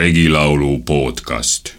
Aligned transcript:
regilaulu 0.00 0.78
podcast. 0.84 1.76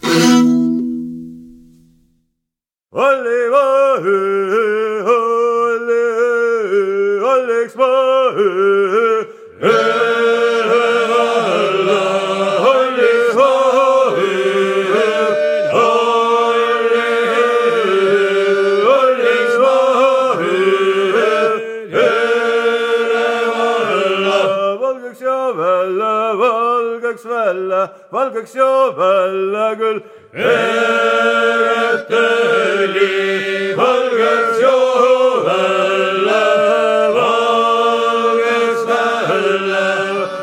Valgeks 28.11 28.55
ja 28.55 28.91
välja 28.97 29.75
küll. 29.79 30.01
Eret 30.33 32.09
õli, 32.11 33.75
valgeks 33.77 34.59
ja 34.61 34.77
välja, 35.47 36.43
valgeks 37.17 38.81
välja, 38.91 39.87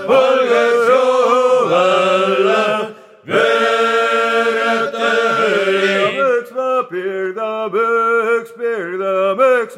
valgeks 0.08 0.84
ja 0.92 1.04
välja. 1.72 2.64
Veret 3.32 4.94
õli. 5.08 5.96
Müks 6.20 6.52
ma 6.56 6.70
piirda, 6.90 7.50
müks 7.72 8.52
piirda, 8.58 9.14
müks 9.40 9.76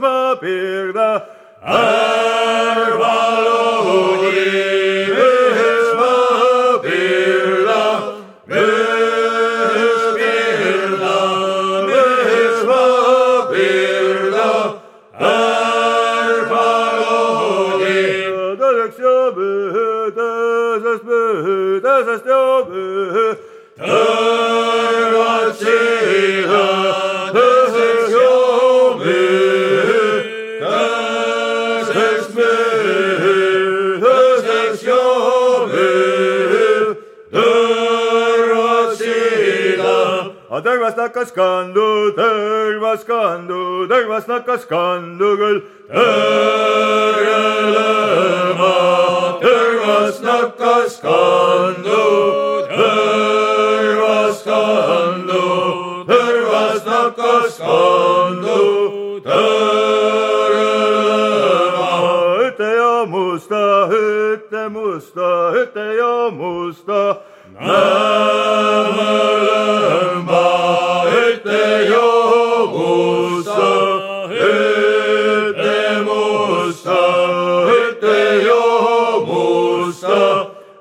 tõrvast 40.61 40.99
hakkas 41.01 41.33
kandu, 41.33 42.13
tõrvas 42.17 43.05
kandu, 43.07 43.87
tõrvast 43.91 44.29
hakkas 44.31 44.67
kandu 44.69 45.37
küll. 45.41 45.63
Musta, 64.91 65.53
üte 65.55 65.87
ja 65.95 66.31
musta. 66.35 67.17
Näeme 67.61 69.13
lõmba, 69.47 70.47
üte 71.15 71.65
ja 71.91 72.11
musta, 72.75 73.71
üte 74.31 75.81
musta, 76.07 77.01
üte 77.77 78.19
ja 78.47 78.67
musta. 79.27 80.21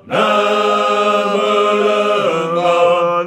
Näeme 0.06 1.54
lõmba. 1.84 2.74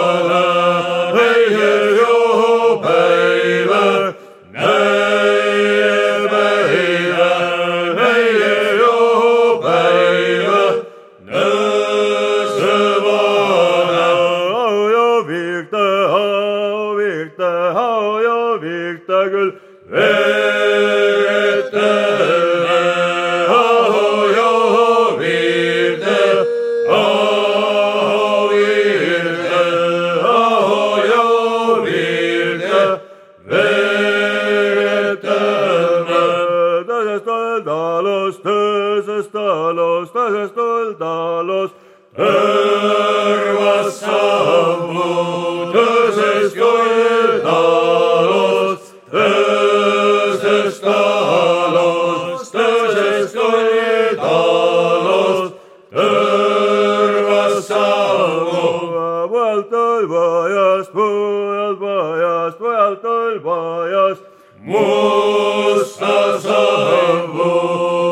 mujalt 60.06 60.92
tõlvajast, 60.94 60.94
mujalt 60.94 61.80
majast, 61.80 62.60
mujalt 62.60 63.02
tõlvajast. 63.02 64.22
musta 64.62 66.38
sammu, 66.38 67.54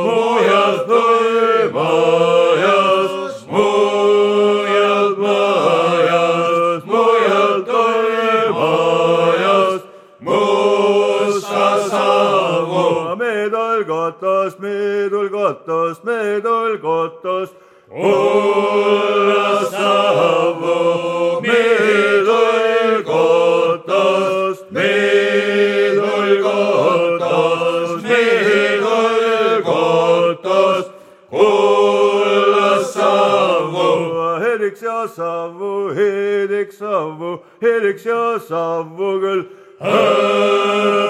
mujalt 0.06 0.86
tõlvajast, 0.90 1.74
mujalt 3.50 5.18
majast, 5.18 6.86
mujalt 6.86 7.66
tõlvajast. 7.70 9.04
musta 10.20 11.66
sammu. 11.88 13.16
meedol 13.16 13.84
kotost, 13.84 14.58
meedol 14.58 15.28
kotost, 15.30 16.04
meedol 16.04 16.78
kotost. 16.78 17.54
olla 17.90 19.45
ja 34.96 35.08
savu, 35.08 35.94
heliks 35.94 36.78
savu, 36.78 37.44
heliks 37.62 38.04
ja 38.06 38.38
savu 38.48 39.20
küll. 39.20 39.42
hõõmõista, 39.80 41.02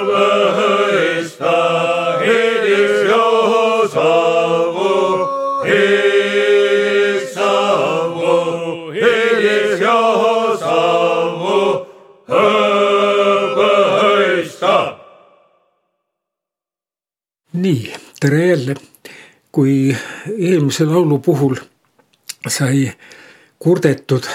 heliks 2.22 3.02
ja 3.10 3.26
savu, 3.92 4.94
heliks 5.68 7.28
savu, 7.36 8.32
heliks 8.96 9.78
ja 9.84 10.00
savu, 10.64 11.60
hõõmõista. 12.32 13.62
nii, 17.52 17.82
tere 18.20 18.42
jälle. 18.46 18.74
kui 19.56 19.96
eelmise 20.28 20.84
laulu 20.84 21.18
puhul 21.18 21.56
sai 22.48 22.92
kurdetud, 23.58 24.26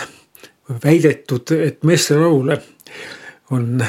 väidetud, 0.83 1.51
et 1.51 1.83
meestelaule 1.83 2.61
on, 3.51 3.85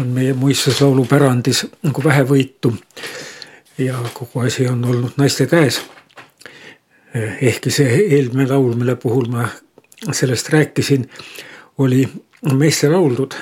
on 0.00 0.06
meie 0.06 0.32
muistsuslaulu 0.32 1.04
pärandis 1.10 1.64
nagu 1.82 2.04
vähevõitu 2.04 2.74
ja 3.78 3.98
kogu 4.14 4.40
asi 4.40 4.68
on 4.68 4.84
olnud 4.84 5.16
naiste 5.16 5.46
käes. 5.46 5.80
ehkki 7.40 7.70
see 7.70 7.90
eelmine 8.16 8.48
laul, 8.50 8.74
mille 8.74 8.96
puhul 8.96 9.28
ma 9.30 9.48
sellest 10.12 10.48
rääkisin, 10.48 11.10
oli 11.78 12.08
meesterauldud. 12.52 13.34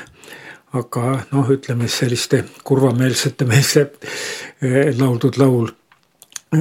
aga 0.73 1.19
noh, 1.33 1.49
ütleme 1.53 1.89
selliste 1.89 2.45
kurvameelsete 2.65 3.45
meeste 3.45 3.81
eh, 4.63 4.99
lauldud 4.99 5.37
laul. 5.37 5.69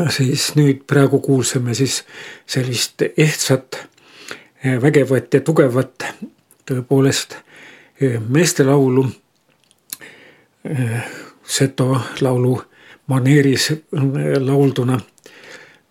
siis 0.10 0.56
nüüd 0.56 0.84
praegu 0.88 1.20
kuulsime 1.20 1.74
siis 1.74 2.04
sellist 2.48 3.02
ehtsat, 3.18 3.76
eh, 3.76 3.91
vägevat 4.64 5.34
ja 5.34 5.42
tugevat 5.42 6.06
tõepoolest 6.70 7.38
eh, 8.02 8.20
meestelaulu. 8.22 9.08
Seto 11.52 11.88
laulu 12.22 12.52
maneeris 13.10 13.72
laulduna, 14.40 15.00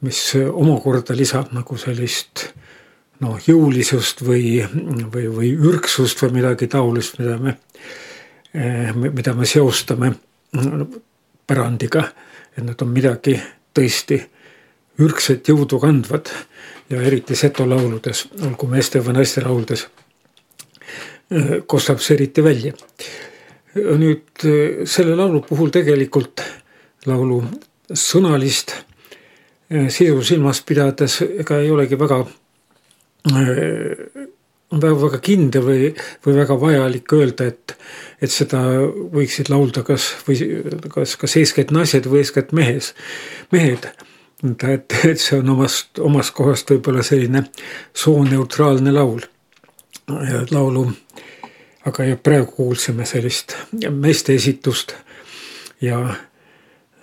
mis 0.07 0.21
omakorda 0.39 1.17
lisab 1.19 1.51
nagu 1.53 1.75
sellist 1.77 2.45
noh, 3.21 3.35
jõulisust 3.43 4.23
või, 4.23 4.61
või, 5.11 5.27
või 5.27 5.51
ürksust 5.59 6.23
või 6.23 6.39
midagi 6.39 6.71
taolist, 6.71 7.19
mida 7.19 7.37
me 7.43 7.57
mida 8.95 9.35
me 9.35 9.47
seostame 9.47 10.13
pärandiga, 11.47 12.05
et 12.57 12.65
nad 12.65 12.83
on 12.83 12.89
midagi 12.91 13.37
tõesti 13.75 14.19
ürgset 15.01 15.49
jõudu 15.49 15.81
kandvad 15.81 16.31
ja 16.91 17.01
eriti 17.07 17.37
seto 17.39 17.67
lauludes, 17.69 18.27
olgu 18.43 18.69
meeste 18.71 19.03
või 19.05 19.19
naiste 19.21 19.43
lauldes, 19.45 19.87
eh, 21.31 21.61
kostab 21.67 22.01
see 22.01 22.17
eriti 22.19 22.45
välja. 22.45 22.73
nüüd 23.75 24.45
eh, 24.45 24.87
selle 24.87 25.15
laulu 25.17 25.45
puhul 25.47 25.71
tegelikult 25.71 26.43
laulu 27.07 27.45
sõnalist 27.95 28.75
sisu 29.71 30.23
silmas 30.27 30.61
pidades, 30.67 31.21
ega 31.23 31.61
ei 31.63 31.71
olegi 31.71 31.95
väga 31.99 32.25
väga 34.71 35.19
kindel 35.23 35.65
või, 35.67 35.89
või 36.25 36.37
väga 36.37 36.57
vajalik 36.61 37.13
öelda, 37.13 37.49
et, 37.51 37.75
et 38.23 38.31
seda 38.31 38.61
võiksid 39.13 39.51
laulda 39.51 39.83
kas 39.87 40.13
või 40.27 40.63
kas, 40.93 41.17
kas 41.19 41.37
eeskätt 41.37 41.73
naised 41.75 42.07
või 42.07 42.23
eeskätt 42.23 42.53
mehes, 42.53 42.95
mehed. 43.53 43.91
Et, 44.45 44.95
et 45.05 45.21
see 45.21 45.39
on 45.39 45.55
omast, 45.57 45.99
omast 45.99 46.35
kohast 46.37 46.71
võib-olla 46.73 47.05
selline 47.07 47.45
sooneutraalne 47.95 48.93
laul. 48.93 49.21
laulu, 50.51 50.89
aga 51.87 52.05
ja 52.05 52.17
praegu 52.17 52.51
kuulsime 52.57 53.07
sellist 53.07 53.55
meeste 53.91 54.35
esitust 54.35 54.97
ja, 55.81 56.01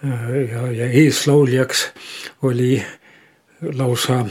ja, 0.04 0.72
ja 0.72 0.90
eeslauljaks 0.92 1.86
oli 2.42 2.84
lausa 3.62 4.26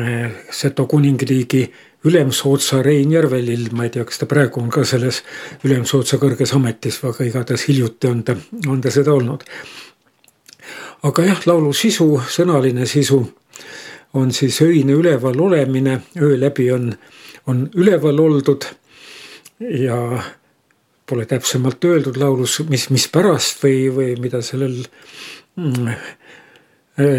eh, 0.00 0.30
Seto 0.50 0.86
kuningriigi 0.86 1.72
Ülemsootsa 2.04 2.82
Rein 2.82 3.12
Järvelill, 3.12 3.70
ma 3.72 3.86
ei 3.86 3.90
tea, 3.90 4.04
kas 4.04 4.18
ta 4.20 4.26
praegu 4.28 4.60
on 4.60 4.68
ka 4.72 4.82
selles 4.84 5.22
Ülemsootsa 5.64 6.18
kõrges 6.20 6.52
ametis, 6.56 6.98
aga 7.04 7.24
igatahes 7.24 7.64
hiljuti 7.68 8.10
on 8.10 8.20
ta, 8.24 8.36
on 8.68 8.82
ta 8.84 8.92
seda 8.92 9.14
olnud. 9.14 9.46
Aga 11.04 11.26
jah, 11.28 11.42
laulu 11.46 11.72
sisu, 11.76 12.08
sõnaline 12.32 12.86
sisu 12.88 13.20
on 14.14 14.30
siis 14.32 14.60
öine 14.62 14.94
üleval 14.96 15.40
olemine, 15.40 15.98
öö 16.16 16.38
läbi 16.40 16.70
on, 16.72 16.92
on 17.46 17.66
üleval 17.74 18.20
oldud 18.22 18.66
ja 19.60 19.98
pole 21.06 21.26
täpsemalt 21.28 21.84
öeldud 21.84 22.16
laulus, 22.16 22.60
mis, 22.70 22.88
mispärast 22.94 23.62
või, 23.64 23.88
või 23.92 24.14
mida 24.22 24.40
sellel 24.42 24.78
mm, 25.60 25.90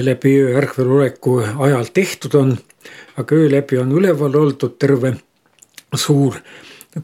läbi 0.07 0.33
öö 0.41 0.55
ärkvel 0.57 0.91
oleku 0.97 1.39
ajal 1.43 1.91
tehtud 1.93 2.39
on. 2.39 2.55
Aga 3.17 3.35
öö 3.35 3.49
läbi 3.51 3.77
on 3.77 3.91
üleval 3.95 4.35
oldud 4.39 4.79
terve 4.79 5.13
suur 5.95 6.39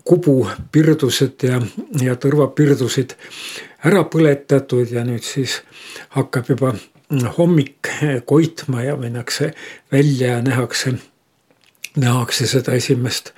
kubu 0.07 0.35
pirdused 0.71 1.43
ja, 1.43 1.59
ja 1.99 2.15
tõrvapirdusid 2.15 3.15
ära 3.85 4.03
põletatud 4.05 4.91
ja 4.93 5.03
nüüd 5.07 5.25
siis 5.25 5.59
hakkab 6.15 6.49
juba 6.53 6.73
hommik 7.37 7.89
koitma 8.25 8.83
ja 8.85 8.95
minnakse 8.95 9.51
välja 9.91 10.35
ja 10.35 10.41
nähakse, 10.41 10.93
nähakse 11.97 12.47
seda 12.47 12.75
esimest, 12.77 13.33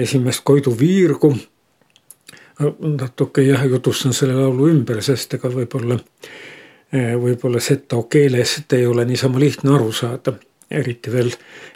esimest 0.00 0.44
Koidu 0.44 0.78
viirgu. 0.78 1.36
natuke 2.80 3.42
jah, 3.42 3.66
jutustan 3.70 4.12
selle 4.12 4.34
laulu 4.34 4.66
ümber, 4.68 5.02
sest 5.02 5.34
ega 5.34 5.50
võib-olla, 5.52 5.98
võib-olla 7.22 7.60
seto 7.60 8.02
keelest 8.10 8.72
ei 8.72 8.86
ole 8.86 9.04
niisama 9.04 9.38
lihtne 9.38 9.74
aru 9.74 9.92
saada 9.92 10.32
eriti 10.70 11.12
veel, 11.12 11.30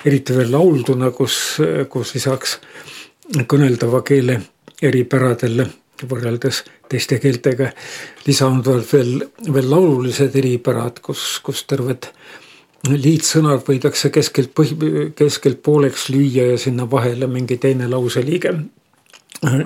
eriti 0.04 0.34
veel 0.36 0.50
laulduna, 0.52 1.10
kus, 1.10 1.36
kus 1.88 2.14
lisaks 2.14 2.58
kõneldava 3.48 4.02
keele 4.02 4.40
eripäradele 4.82 5.68
võrreldes 6.08 6.62
teiste 6.90 7.18
keeltega 7.22 7.70
lisanduvad 8.26 8.86
veel, 8.92 9.12
veel 9.52 9.68
laululised 9.70 10.36
eripärad, 10.38 11.00
kus, 11.04 11.40
kus 11.44 11.64
terved 11.70 12.08
liitsõnad 12.88 13.62
võidakse 13.66 14.10
keskelt 14.10 14.50
põhi, 14.58 14.76
keskelt 15.16 15.62
pooleks 15.62 16.08
lüüa 16.10 16.52
ja 16.52 16.58
sinna 16.58 16.88
vahele 16.90 17.28
mingi 17.30 17.58
teine 17.62 17.88
lauseliige 17.90 18.54
äh, 19.46 19.62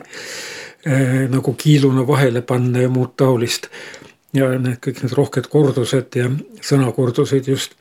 nagu 1.32 1.54
kiiluna 1.56 2.06
vahele 2.06 2.42
panna 2.42 2.84
ja 2.84 2.92
muud 2.92 3.16
taolist. 3.16 3.70
ja 4.36 4.50
need 4.58 4.78
kõik 4.84 5.02
need 5.02 5.16
rohked 5.16 5.48
kordused 5.48 6.16
ja 6.18 6.28
sõnakordused 6.60 7.48
just 7.48 7.76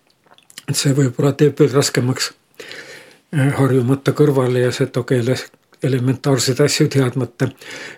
et 0.69 0.77
see 0.77 0.95
võib-olla 0.97 1.33
teeb 1.37 1.59
veel 1.59 1.73
raskemaks 1.75 2.31
äh, 3.35 3.51
harjumata 3.59 4.15
kõrvale 4.17 4.65
ja 4.65 4.71
seto 4.75 5.03
keeles 5.03 5.47
elementaarseid 5.85 6.59
asju 6.65 6.87
teadmata 6.91 7.47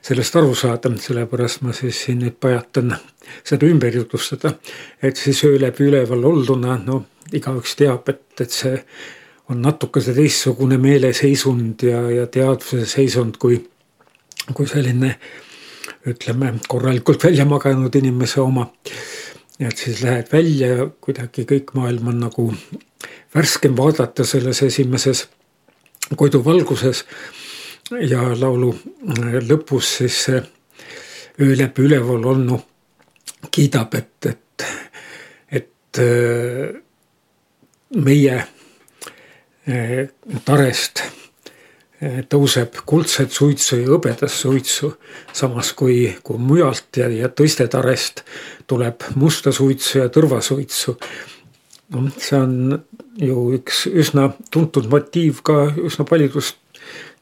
sellest 0.05 0.35
aru 0.39 0.55
saada, 0.55 0.91
sellepärast 1.01 1.63
ma 1.65 1.75
siis 1.75 2.03
siin 2.05 2.21
nüüd 2.23 2.37
pajatan 2.39 2.95
seda 3.43 3.67
ümber 3.67 3.95
jutustada. 3.95 4.53
et 5.03 5.17
siis 5.17 5.43
öö 5.43 5.61
läbi 5.61 5.87
üleval 5.89 6.23
olduna, 6.23 6.77
no 6.85 7.05
igaüks 7.33 7.75
teab, 7.75 8.09
et, 8.09 8.41
et 8.41 8.51
see 8.51 8.77
on 9.49 9.61
natukese 9.61 10.13
teistsugune 10.13 10.77
meeleseisund 10.77 11.83
ja, 11.83 12.01
ja 12.11 12.27
teadvuse 12.27 12.85
seisund 12.85 13.37
kui, 13.39 13.61
kui 14.53 14.67
selline 14.67 15.15
ütleme, 16.07 16.53
korralikult 16.67 17.23
välja 17.23 17.45
maganud 17.45 17.95
inimese 17.95 18.41
oma 18.41 18.67
et 19.59 19.77
siis 19.77 20.01
lähed 20.03 20.27
välja 20.31 20.67
ja 20.67 20.85
kuidagi 21.01 21.47
kõik 21.49 21.73
maailm 21.73 22.11
on 22.11 22.19
nagu 22.27 22.51
värskem 23.35 23.77
vaadata 23.77 24.25
selles 24.25 24.61
esimeses 24.63 25.27
Koidu 26.15 26.39
valguses. 26.45 27.03
Ja 27.91 28.23
laulu 28.39 28.73
lõpus 29.47 29.97
siis 29.99 30.23
see 30.27 30.41
öö 31.41 31.57
läbi 31.57 31.85
üleval 31.85 32.25
olnu 32.25 32.59
kiidab, 33.51 33.93
et, 33.95 34.25
et, 34.25 34.65
et 35.51 36.01
äh, 36.01 36.81
meie 37.95 38.35
äh, 39.69 40.09
tarest 40.45 41.05
tõuseb 42.29 42.75
kuldset 42.85 43.33
suitsu 43.33 43.79
ja 43.79 43.87
hõbedas 43.89 44.35
suitsu, 44.43 44.91
samas 45.33 45.71
kui, 45.73 46.11
kui 46.23 46.37
mujalt 46.37 46.99
ja, 47.01 47.07
ja 47.09 47.29
teistest 47.29 47.73
arest 47.73 48.21
tuleb 48.69 49.07
musta 49.15 49.51
suitsu 49.51 50.03
ja 50.03 50.11
tõrvasuitsu. 50.13 50.97
noh, 51.95 52.11
see 52.19 52.37
on 52.37 52.77
ju 53.17 53.47
üks 53.57 53.87
üsna 53.89 54.29
tuntud 54.51 54.89
motiiv 54.91 55.41
ka 55.41 55.71
üsna 55.87 56.05
paljudest 56.05 56.59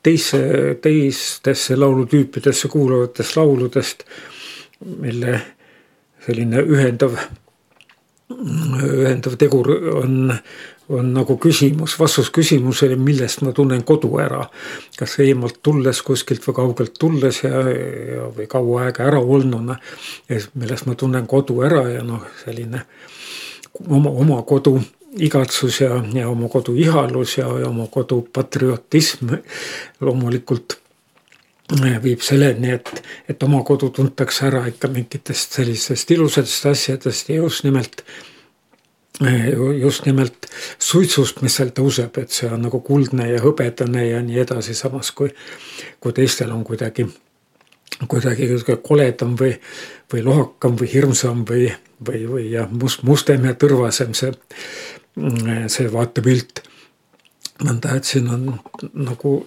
teise, 0.05 0.41
teistesse 0.81 1.77
laulutüüpidesse 1.79 2.69
kuuluvatest 2.71 3.39
lauludest, 3.39 4.05
mille 5.01 5.39
selline 6.25 6.61
ühendav, 6.61 7.17
ühendav 8.29 9.35
tegur 9.41 9.71
on 10.01 10.31
on 10.89 11.07
nagu 11.13 11.37
küsimus, 11.41 11.95
vastus 11.99 12.29
küsimusele, 12.33 12.97
millest 13.01 13.41
ma 13.41 13.51
tunnen 13.55 13.83
kodu 13.83 14.11
ära. 14.21 14.43
kas 14.97 15.17
eemalt 15.19 15.59
tulles, 15.63 16.01
kuskilt 16.05 16.45
või 16.45 16.55
kaugelt 16.55 16.93
tulles 16.99 17.41
ja, 17.43 17.61
ja, 17.69 18.27
või 18.35 18.47
kaua 18.47 18.85
aega 18.85 19.07
ära 19.09 19.19
olnuna. 19.19 19.79
millest 20.53 20.85
ma 20.85 20.95
tunnen 20.95 21.27
kodu 21.27 21.61
ära 21.61 21.87
ja 21.89 22.03
noh, 22.03 22.21
selline 22.43 22.85
oma, 23.89 24.09
oma 24.09 24.41
kodu 24.43 24.79
igatsus 25.15 25.81
ja, 25.81 26.03
ja 26.13 26.29
oma 26.29 26.49
kodu 26.51 26.75
ihalus 26.75 27.37
ja, 27.37 27.47
ja 27.59 27.69
oma 27.69 27.87
kodu 27.91 28.21
patriotism 28.33 29.35
loomulikult 30.01 30.79
viib 32.03 32.21
selleni, 32.21 32.75
et, 32.75 32.91
et 33.29 33.43
oma 33.43 33.63
kodu 33.65 33.89
tuntakse 33.89 34.45
ära 34.45 34.65
ikka 34.69 34.89
mingitest 34.93 35.57
sellistest 35.57 36.11
ilusatest 36.13 36.65
asjadest 36.69 37.29
ja 37.29 37.41
just 37.41 37.63
nimelt 37.65 38.03
just 39.79 40.05
nimelt 40.05 40.47
suitsust, 40.79 41.39
mis 41.41 41.55
seal 41.55 41.69
tõuseb, 41.71 42.17
et 42.19 42.33
see 42.35 42.49
on 42.51 42.65
nagu 42.67 42.81
kuldne 42.83 43.29
ja 43.29 43.39
hõbedane 43.39 44.09
ja 44.09 44.19
nii 44.21 44.41
edasi, 44.43 44.75
samas 44.75 45.13
kui, 45.15 45.29
kui 46.03 46.13
teistel 46.13 46.51
on 46.51 46.65
kuidagi, 46.67 47.07
kuidagi 48.07 48.49
koledam 48.83 49.35
või, 49.39 49.55
või 50.11 50.23
lohakam 50.25 50.75
või 50.79 50.89
hirmsam 50.91 51.45
või, 51.47 51.69
või, 52.07 52.25
või 52.27 52.45
jah, 52.51 52.69
must, 52.71 53.03
mustem 53.07 53.45
ja 53.47 53.55
tõrvasem 53.55 54.13
see, 54.17 54.33
see 55.71 55.91
vaatepilt. 55.91 56.63
nõnda, 57.63 57.95
et 57.95 58.03
siin 58.03 58.27
on 58.29 58.49
nagu 58.93 59.37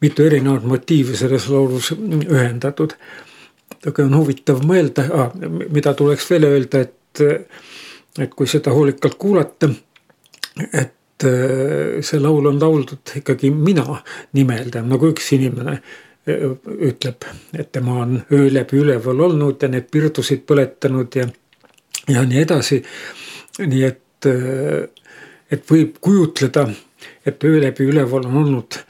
mitu 0.00 0.26
erinevat 0.26 0.64
motiivi 0.66 1.16
selles 1.16 1.48
laulus 1.48 1.92
ühendatud. 1.92 2.94
aga 3.86 4.04
on 4.04 4.14
huvitav 4.16 4.62
mõelda 4.66 5.04
ah,, 5.14 5.32
mida 5.70 5.94
tuleks 5.94 6.30
veel 6.30 6.48
öelda, 6.48 6.80
et, 6.80 7.22
et 8.18 8.34
kui 8.34 8.46
seda 8.46 8.72
hoolikalt 8.74 9.14
kuulata, 9.14 9.68
et 10.72 11.24
äh, 11.24 12.02
see 12.02 12.18
laul 12.18 12.50
on 12.50 12.58
lauldud 12.60 13.14
ikkagi 13.20 13.50
mina 13.54 14.02
nimel, 14.32 14.70
tähendab 14.70 14.96
nagu 14.96 15.12
üks 15.14 15.30
inimene 15.36 15.78
ütleb, 16.28 17.26
et 17.54 17.72
tema 17.72 18.00
on 18.02 18.18
öö 18.32 18.48
läbi 18.52 18.80
üleval 18.82 19.20
olnud 19.28 19.62
ja 19.62 19.68
need 19.72 19.88
pirdusid 19.92 20.44
põletanud 20.48 21.16
ja, 21.16 21.28
ja 22.08 22.24
nii 22.24 22.42
edasi. 22.42 22.82
nii 23.58 23.84
et, 23.84 24.28
et 25.50 25.70
võib 25.70 25.96
kujutleda, 26.00 26.68
et 27.26 27.44
öö 27.44 27.62
läbi 27.62 27.88
üleval 27.88 28.28
on 28.28 28.42
olnud 28.44 28.82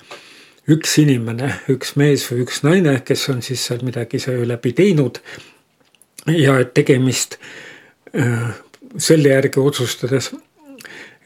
üks 0.68 0.98
inimene, 1.00 1.52
üks 1.72 1.94
mees 1.96 2.26
või 2.30 2.44
üks 2.44 2.62
naine, 2.66 2.98
kes 3.04 3.28
on 3.32 3.42
siis 3.42 3.64
seal 3.68 3.84
midagi 3.86 4.20
see 4.20 4.44
läbi 4.46 4.74
teinud. 4.76 5.22
ja 6.28 6.58
et 6.60 6.74
tegemist 6.74 7.38
äh, 8.12 8.50
selle 8.96 9.28
järgi 9.32 9.60
otsustades 9.60 10.32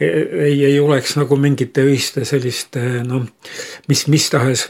ei, 0.00 0.64
ei 0.64 0.80
oleks 0.80 1.16
nagu 1.16 1.36
mingite 1.36 1.82
öiste 1.86 2.24
selliste 2.28 3.02
noh, 3.06 3.26
mis, 3.88 4.06
mis 4.10 4.28
tahes 4.30 4.68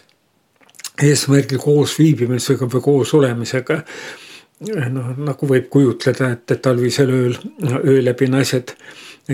eesmärgil 1.00 1.60
koos 1.62 1.96
viibimisega 1.98 2.68
või 2.68 2.82
koos 2.84 3.14
olemisega. 3.14 3.82
noh, 4.90 5.14
nagu 5.16 5.46
võib 5.48 5.70
kujutleda, 5.70 6.30
et, 6.36 6.52
talvisel 6.62 7.10
ööl, 7.10 7.38
öö 7.84 8.02
läbi 8.02 8.28
naised 8.30 8.74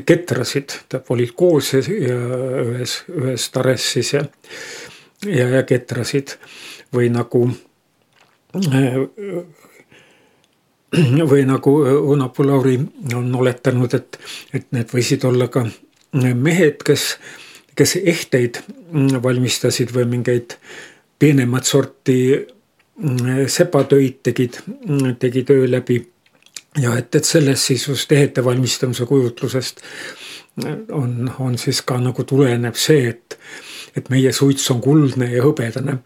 ketrasid, 0.06 0.72
olid 1.08 1.32
koos 1.36 1.72
ja, 1.72 1.82
ühes, 1.82 3.02
ühes 3.08 3.50
tares 3.50 3.92
siis 3.92 4.12
ja 4.12 4.24
ja, 5.26 5.48
ja 5.48 5.62
ketrasid 5.66 6.36
või 6.94 7.10
nagu 7.12 7.48
või 11.30 11.44
nagu 11.48 11.74
Unapu 12.12 12.46
Lauri 12.46 12.78
on 13.14 13.34
oletanud, 13.34 13.94
et, 13.94 14.18
et 14.54 14.68
need 14.72 14.92
võisid 14.94 15.24
olla 15.28 15.50
ka 15.52 15.66
mehed, 16.14 16.82
kes, 16.86 17.10
kes 17.76 17.98
ehteid 18.00 18.62
valmistasid 19.22 19.92
või 19.94 20.08
mingeid 20.16 20.56
peenemat 21.18 21.64
sorti 21.64 22.46
sepatöid 23.46 24.22
tegid, 24.22 24.58
tegid 25.18 25.50
öö 25.50 25.70
läbi. 25.70 26.08
ja 26.80 26.96
et, 26.98 27.14
et 27.14 27.24
sellest 27.24 27.62
siis 27.62 27.88
just 27.88 28.12
ehete 28.12 28.44
valmistamise 28.44 29.06
kujutlusest 29.06 29.80
on, 30.92 31.30
on 31.38 31.58
siis 31.58 31.82
ka 31.82 31.98
nagu 32.02 32.24
tuleneb 32.24 32.74
see, 32.74 33.08
et 33.08 33.38
et 33.96 34.10
meie 34.12 34.32
suits 34.32 34.70
on 34.70 34.80
kuldne 34.84 35.30
ja 35.32 35.42
hõbedane. 35.42 35.98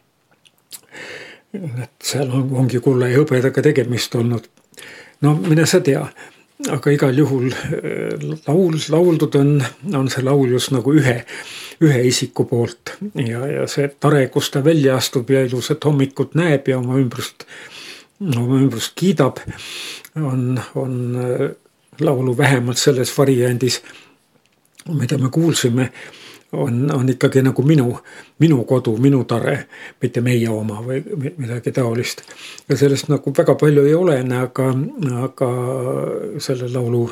et 1.53 1.91
seal 2.03 2.31
on, 2.33 2.47
ongi 2.63 2.81
kulla 2.81 3.11
ja 3.11 3.19
hõbedaga 3.21 3.63
tegemist 3.63 4.15
olnud. 4.15 4.47
no 5.21 5.35
mine 5.35 5.67
sa 5.67 5.81
tea, 5.81 6.07
aga 6.73 6.95
igal 6.95 7.19
juhul 7.19 7.51
äh, 7.53 8.23
laul, 8.47 8.79
lauldud 8.95 9.37
on, 9.41 9.59
on 9.95 10.09
see 10.09 10.25
laul 10.25 10.49
just 10.49 10.73
nagu 10.73 10.95
ühe, 10.95 11.19
ühe 11.83 12.03
isiku 12.09 12.45
poolt 12.49 12.95
ja, 13.19 13.45
ja 13.47 13.67
see 13.71 13.89
tare, 14.01 14.27
kus 14.33 14.51
ta 14.55 14.63
välja 14.65 14.97
astub 14.97 15.31
ja 15.31 15.43
ilusat 15.47 15.85
hommikut 15.85 16.37
näeb 16.39 16.69
ja 16.71 16.79
oma 16.79 16.99
ümbrust, 17.01 17.47
oma 18.23 18.61
ümbrust 18.61 18.95
kiidab, 18.99 19.43
on, 20.17 20.61
on 20.79 20.99
äh, 21.19 21.47
laulu 22.01 22.37
vähemalt 22.39 22.79
selles 22.79 23.13
variandis, 23.19 23.83
mida 24.93 25.19
me 25.19 25.31
kuulsime 25.31 25.91
on, 26.53 26.91
on 26.95 27.09
ikkagi 27.09 27.43
nagu 27.43 27.63
minu, 27.63 27.97
minu 28.39 28.65
kodu, 28.69 28.97
minu 29.01 29.25
tare, 29.25 29.57
mitte 30.03 30.21
meie 30.21 30.49
oma 30.51 30.83
või 30.85 31.03
midagi 31.39 31.73
taolist. 31.73 32.23
ja 32.69 32.77
sellest 32.77 33.09
nagu 33.09 33.33
väga 33.37 33.55
palju 33.55 33.87
ei 33.87 33.95
olene, 33.95 34.43
aga, 34.47 34.69
aga 35.25 35.51
selle 36.39 36.69
laulu 36.73 37.07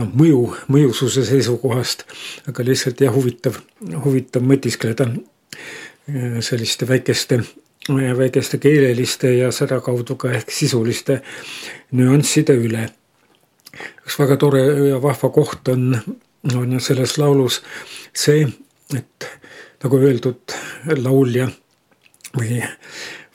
noh, 0.00 0.10
mõju, 0.20 0.40
mõjususe 0.72 1.24
seisukohast, 1.26 2.04
aga 2.50 2.66
lihtsalt 2.66 3.00
jah, 3.00 3.14
huvitav, 3.14 3.58
huvitav 4.04 4.44
mõtiskleda 4.46 5.08
äh, 5.08 6.38
selliste 6.44 6.88
väikeste, 6.88 7.40
väikeste 7.88 8.58
keeleliste 8.62 9.32
ja 9.36 9.50
sedakaudu 9.54 10.18
ka 10.20 10.32
ehk 10.36 10.52
sisuliste 10.52 11.20
nüansside 11.96 12.56
üle. 12.58 12.88
üks 14.06 14.18
väga 14.18 14.36
tore 14.40 14.62
ja 14.88 15.02
vahva 15.02 15.28
koht 15.30 15.68
on, 15.68 15.92
on 16.54 16.72
ju 16.72 16.80
selles 16.80 17.18
laulus 17.18 17.60
see, 18.16 18.46
et 18.96 19.28
nagu 19.84 19.98
öeldud, 20.00 20.56
laulja 20.96 21.50
või, 22.36 22.62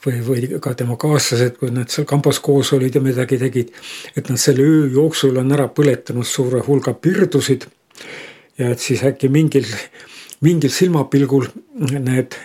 või, 0.06 0.20
või 0.26 0.60
ka 0.62 0.74
tema 0.78 0.96
kaaslased, 1.00 1.56
kui 1.60 1.72
nad 1.74 1.90
seal 1.92 2.06
kambas 2.08 2.40
koos 2.42 2.72
olid 2.76 2.96
ja 2.96 3.02
midagi 3.04 3.38
tegid, 3.40 3.72
et 4.16 4.28
nad 4.30 4.40
selle 4.40 4.66
öö 4.66 4.88
jooksul 4.92 5.38
on 5.40 5.54
ära 5.54 5.68
põletanud 5.68 6.26
suure 6.28 6.62
hulga 6.66 6.94
pirdusid. 6.94 7.66
ja 8.58 8.70
et 8.70 8.80
siis 8.80 9.02
äkki 9.04 9.28
mingil, 9.28 9.66
mingil 10.40 10.70
silmapilgul 10.70 11.46
need, 11.98 12.36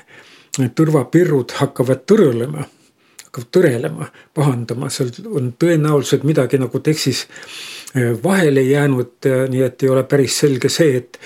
need 0.57 0.73
tõrvapirrud 0.77 1.57
hakkavad 1.59 2.05
tõrõlema, 2.07 2.63
hakkavad 3.25 3.51
tõrelema, 3.51 4.07
pahandama, 4.33 4.89
seal 4.89 5.11
on 5.25 5.53
tõenäoliselt 5.59 6.23
midagi 6.23 6.57
nagu 6.61 6.79
tekstis 6.79 7.27
eh, 7.95 8.15
vahele 8.23 8.61
jäänud, 8.61 9.29
nii 9.49 9.61
et 9.67 9.83
ei 9.83 9.89
ole 9.89 10.03
päris 10.03 10.39
selge 10.45 10.69
see, 10.69 10.97
et 11.03 11.19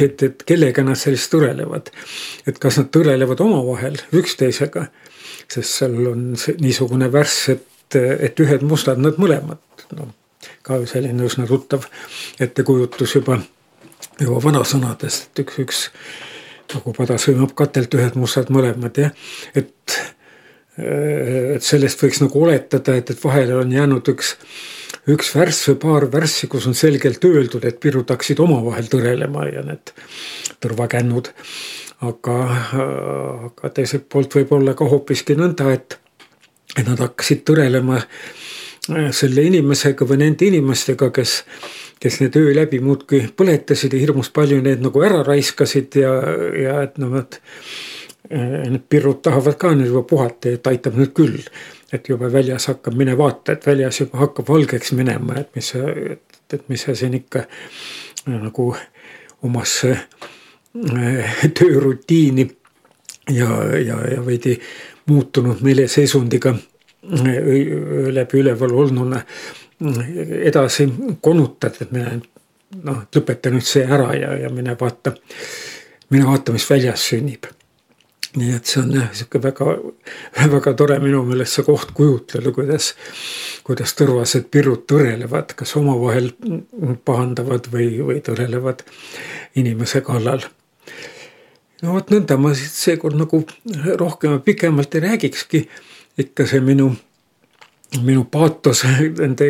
et, 0.00 0.22
et 0.22 0.42
kellega 0.46 0.82
nad 0.84 0.98
sellist 1.00 1.32
tõrelevad. 1.32 1.88
et 2.46 2.58
kas 2.58 2.76
nad 2.76 2.90
tõrelevad 2.92 3.40
omavahel 3.40 3.96
üksteisega, 4.12 4.86
sest 5.52 5.80
seal 5.80 5.98
on 6.10 6.28
niisugune 6.60 7.10
värss, 7.12 7.50
et, 7.54 7.98
et 7.98 8.40
ühed 8.42 8.64
mustad 8.66 9.00
nad 9.02 9.18
mõlemad, 9.22 9.62
noh 9.96 10.14
ka 10.66 10.80
selline 10.88 11.26
üsna 11.26 11.46
tuttav 11.48 11.86
ettekujutus 12.42 13.16
juba, 13.18 13.38
juba 14.20 14.40
vanasõnadest, 14.44 15.30
et 15.30 15.42
üks, 15.44 15.58
üks 15.62 15.82
nagu 16.74 16.94
pada 16.96 17.18
sõimab 17.22 17.54
katelt 17.58 17.94
ühed 17.94 18.18
mustad 18.18 18.52
mõlemad 18.54 19.02
jah, 19.04 19.14
et 19.54 19.72
et 20.76 21.64
sellest 21.64 22.02
võiks 22.02 22.18
nagu 22.20 22.40
oletada, 22.44 22.98
et, 22.98 23.08
et 23.08 23.22
vahele 23.22 23.54
on 23.56 23.70
jäänud 23.72 24.10
üks 24.12 24.34
üks 25.08 25.30
värss 25.32 25.70
või 25.70 25.78
paar 25.80 26.04
värssi, 26.12 26.48
kus 26.52 26.66
on 26.68 26.76
selgelt 26.76 27.24
öeldud, 27.24 27.64
et 27.64 27.78
pirud 27.80 28.10
hakkasid 28.12 28.42
omavahel 28.44 28.90
tõrelema 28.92 29.46
ja 29.48 29.62
need 29.64 29.94
tõrvakännud. 30.60 31.30
Aga, 32.04 32.36
aga 33.48 33.70
teiselt 33.74 34.08
poolt 34.12 34.34
võib 34.36 34.52
olla 34.58 34.74
ka 34.76 34.88
hoopiski 34.88 35.36
nõnda, 35.38 35.70
et, 35.72 35.96
et 36.76 36.84
nad 36.84 37.00
hakkasid 37.00 37.44
tõrelema 37.48 38.00
äh, 38.02 39.08
selle 39.16 39.46
inimesega 39.48 40.08
või 40.08 40.20
nende 40.24 40.48
inimestega, 40.50 41.10
kes, 41.14 41.38
kes 42.02 42.20
need 42.20 42.36
öö 42.36 42.52
läbi 42.56 42.82
muudkui 42.84 43.22
põletasid 43.36 43.96
ja 43.96 44.02
hirmus 44.02 44.30
palju 44.34 44.60
neid 44.64 44.84
nagu 44.84 45.04
ära 45.06 45.22
raiskasid 45.26 46.00
ja, 46.02 46.12
ja 46.66 46.82
et 46.84 47.00
noh, 47.02 47.16
et 47.22 47.40
äh, 48.28 48.68
need 48.68 48.84
pirud 48.92 49.22
tahavad 49.24 49.56
ka 49.60 49.72
nüüd 49.72 49.94
juba 49.94 50.04
puhata, 50.08 50.52
et 50.52 50.72
aitab 50.72 51.00
nüüd 51.00 51.16
küll. 51.16 51.40
Et 51.94 52.08
juba 52.10 52.26
väljas 52.28 52.66
hakkab, 52.66 52.96
mine 52.98 53.14
vaata, 53.16 53.54
et 53.54 53.66
väljas 53.66 54.00
juba 54.02 54.18
hakkab 54.24 54.48
valgeks 54.50 54.90
minema, 54.98 55.36
et 55.38 55.52
mis 55.54 55.68
et, 55.78 56.40
et 56.52 56.64
mis 56.68 56.82
sa 56.82 56.96
siin 56.98 57.14
ikka 57.14 57.44
nagu 58.26 58.72
omasse 59.46 59.92
äh, 59.94 60.32
töörutiini 61.58 62.46
ja, 63.30 63.48
ja, 63.78 64.00
ja 64.14 64.26
veidi 64.26 64.60
muutunud 65.06 65.60
meeleseisundiga 65.60 66.54
äh, 66.54 67.36
läbi 68.12 68.40
üleval 68.42 68.74
olnuna 68.74 69.16
äh, 69.16 70.08
edasi 70.50 70.88
konutad, 71.20 71.78
et 71.80 71.92
mine 71.92 72.20
noh, 72.82 73.04
lõpeta 73.14 73.52
nüüd 73.54 73.66
see 73.66 73.86
ära 73.86 74.12
ja, 74.16 74.34
ja 74.46 74.50
mine 74.50 74.76
vaata, 74.80 75.14
mine 76.10 76.26
vaata, 76.26 76.54
mis 76.54 76.66
väljas 76.70 77.08
sünnib 77.10 77.46
nii 78.36 78.52
et 78.52 78.68
see 78.68 78.82
on 78.82 78.92
jah, 78.92 79.08
sihuke 79.16 79.40
väga, 79.42 79.76
väga 80.52 80.72
tore 80.76 80.98
minu 81.00 81.22
meelest 81.28 81.56
see 81.56 81.64
koht 81.66 81.92
kujutleda, 81.96 82.52
kuidas, 82.52 82.90
kuidas 83.66 83.94
tõrvased 83.96 84.50
pirud 84.52 84.84
tõrelevad, 84.90 85.54
kas 85.56 85.72
omavahel 85.80 86.32
pahandavad 87.08 87.70
või, 87.72 87.88
või 88.04 88.20
tõrelevad 88.24 88.84
inimese 89.56 90.02
kallal. 90.04 90.44
No 91.82 91.96
vot 91.96 92.10
nõnda 92.10 92.38
ma 92.40 92.54
seekord 92.56 93.18
nagu 93.18 93.42
rohkem 94.00 94.38
ja 94.38 94.44
pikemalt 94.44 94.94
ei 94.94 95.04
räägikski. 95.08 95.68
ikka 96.18 96.46
see 96.48 96.60
minu, 96.64 96.94
minu 98.02 98.24
paatos 98.24 98.84
nende 99.18 99.48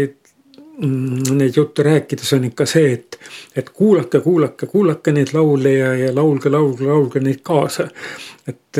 neid 0.78 1.56
jutte 1.56 1.82
rääkides 1.82 2.32
on 2.36 2.44
ikka 2.44 2.66
see, 2.68 2.92
et, 2.92 3.18
et 3.56 3.70
kuulake, 3.70 4.20
kuulake, 4.20 4.66
kuulake 4.66 5.12
neid 5.12 5.32
laule 5.32 5.72
ja, 5.72 5.92
ja 5.96 6.14
laulge, 6.14 6.50
laulge, 6.52 6.84
laulge 6.84 7.20
neid 7.20 7.40
kaasa. 7.42 7.88
et 8.46 8.78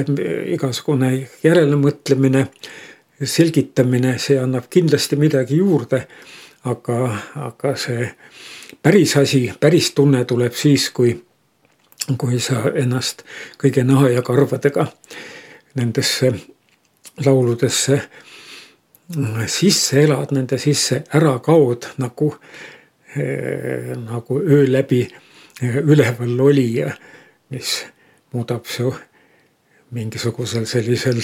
igasugune 0.52 1.28
järelemõtlemine, 1.42 2.46
selgitamine, 3.24 4.18
see 4.18 4.36
annab 4.38 4.68
kindlasti 4.70 5.16
midagi 5.16 5.56
juurde. 5.56 6.06
aga, 6.64 7.18
aga 7.46 7.76
see 7.78 8.10
päris 8.82 9.16
asi, 9.16 9.52
päris 9.60 9.92
tunne 9.94 10.24
tuleb 10.24 10.52
siis, 10.52 10.90
kui, 10.90 11.14
kui 12.14 12.38
sa 12.40 12.68
ennast 12.74 13.24
kõige 13.58 13.82
naha 13.84 14.12
ja 14.14 14.22
karvadega 14.22 14.86
nendesse 15.74 16.32
lauludesse 17.24 18.00
sisse 19.46 20.00
elad, 20.02 20.32
nende 20.34 20.58
sisse 20.58 21.02
ära 21.14 21.36
kaod 21.42 21.86
nagu, 22.02 22.32
nagu 23.16 24.40
öö 24.40 24.64
läbi 24.66 25.06
üleval 25.62 26.40
olija, 26.40 26.90
mis 27.50 27.84
muudab 28.32 28.66
su 28.66 28.92
mingisugusel 29.90 30.66
sellisel 30.66 31.22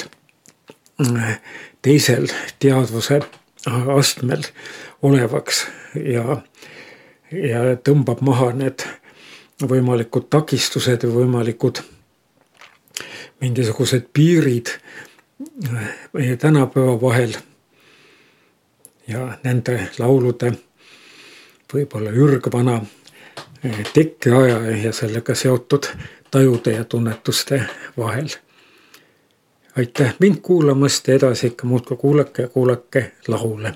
teisel 1.83 2.29
teadvuse 2.63 3.21
astmel 3.97 4.47
olevaks 5.03 5.67
ja, 5.99 6.39
ja 7.33 7.63
tõmbab 7.83 8.23
maha 8.23 8.53
need 8.57 8.87
võimalikud 9.69 10.29
takistused 10.31 11.05
või 11.07 11.23
võimalikud 11.23 11.83
mingisugused 13.41 14.07
piirid 14.13 14.71
meie 16.13 16.37
tänapäeva 16.37 17.01
vahel 17.01 17.35
ja 19.09 19.39
nende 19.45 19.89
laulude 19.99 20.53
võib-olla 21.73 22.11
ürgvana 22.11 22.81
tekkeaja 23.95 24.61
ja 24.85 24.93
sellega 24.93 25.35
seotud 25.35 25.89
tajude 26.31 26.73
ja 26.73 26.85
tunnetuste 26.85 27.63
vahel. 27.99 28.29
aitäh 29.77 30.15
mind 30.19 30.37
kuulamast 30.43 31.09
ja 31.09 31.15
edasi 31.15 31.47
ikka 31.47 31.67
muudkui 31.67 31.97
kuulake 31.97 32.43
ja 32.43 32.49
kuulake 32.49 33.13
laule 33.29 33.75